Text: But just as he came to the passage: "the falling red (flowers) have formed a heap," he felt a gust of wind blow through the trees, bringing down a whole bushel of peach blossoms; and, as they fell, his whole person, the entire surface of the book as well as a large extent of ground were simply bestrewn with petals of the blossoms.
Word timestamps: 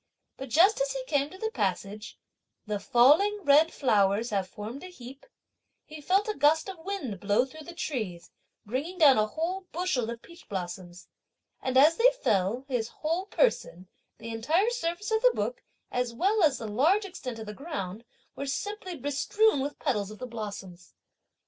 But 0.35 0.49
just 0.49 0.81
as 0.81 0.93
he 0.93 1.03
came 1.05 1.29
to 1.29 1.37
the 1.37 1.51
passage: 1.51 2.17
"the 2.65 2.79
falling 2.79 3.41
red 3.43 3.71
(flowers) 3.71 4.31
have 4.31 4.47
formed 4.49 4.83
a 4.83 4.87
heap," 4.87 5.27
he 5.85 6.01
felt 6.01 6.27
a 6.27 6.33
gust 6.33 6.67
of 6.69 6.79
wind 6.79 7.19
blow 7.19 7.45
through 7.45 7.67
the 7.67 7.75
trees, 7.75 8.31
bringing 8.65 8.97
down 8.97 9.19
a 9.19 9.27
whole 9.27 9.67
bushel 9.71 10.09
of 10.09 10.23
peach 10.23 10.49
blossoms; 10.49 11.07
and, 11.61 11.77
as 11.77 11.97
they 11.97 12.09
fell, 12.19 12.65
his 12.67 12.87
whole 12.87 13.27
person, 13.27 13.87
the 14.17 14.29
entire 14.31 14.71
surface 14.71 15.11
of 15.11 15.21
the 15.21 15.33
book 15.35 15.61
as 15.91 16.15
well 16.15 16.41
as 16.41 16.59
a 16.59 16.65
large 16.65 17.05
extent 17.05 17.37
of 17.37 17.55
ground 17.55 18.03
were 18.35 18.47
simply 18.47 18.95
bestrewn 18.97 19.59
with 19.61 19.77
petals 19.77 20.09
of 20.09 20.17
the 20.17 20.25
blossoms. 20.25 20.95